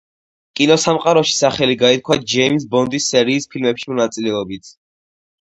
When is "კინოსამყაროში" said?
0.59-1.35